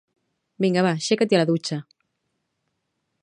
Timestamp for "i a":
1.35-1.41